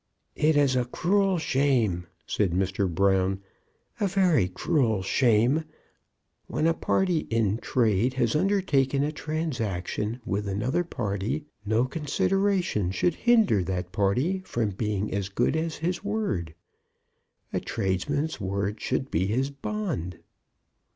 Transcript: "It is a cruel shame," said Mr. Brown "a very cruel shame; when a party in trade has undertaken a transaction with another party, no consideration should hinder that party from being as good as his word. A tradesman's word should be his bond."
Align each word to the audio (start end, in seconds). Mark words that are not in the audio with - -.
"It 0.35 0.57
is 0.57 0.75
a 0.75 0.85
cruel 0.85 1.37
shame," 1.37 2.07
said 2.25 2.53
Mr. 2.53 2.91
Brown 2.91 3.39
"a 3.99 4.07
very 4.07 4.47
cruel 4.47 5.03
shame; 5.03 5.63
when 6.47 6.65
a 6.65 6.73
party 6.73 7.27
in 7.29 7.59
trade 7.59 8.15
has 8.15 8.35
undertaken 8.35 9.03
a 9.03 9.11
transaction 9.11 10.19
with 10.25 10.47
another 10.47 10.83
party, 10.83 11.45
no 11.67 11.85
consideration 11.85 12.89
should 12.89 13.13
hinder 13.13 13.63
that 13.65 13.91
party 13.91 14.39
from 14.43 14.71
being 14.71 15.13
as 15.13 15.29
good 15.29 15.55
as 15.55 15.75
his 15.85 16.03
word. 16.03 16.55
A 17.53 17.59
tradesman's 17.59 18.41
word 18.41 18.81
should 18.81 19.11
be 19.11 19.27
his 19.27 19.51
bond." 19.51 20.17